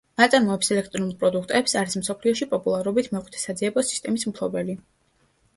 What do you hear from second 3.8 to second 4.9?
სისტემის მფლობელი.